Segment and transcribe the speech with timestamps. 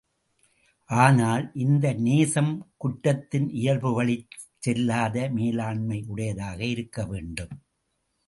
[0.89, 2.49] ஆனால், இந்த நேசம்
[2.77, 4.37] குற்றத்தின் இயல்புவழிச்
[4.59, 7.53] செல்லாத மேலாண்மையுடையதாக இருக்க வேண்டும்.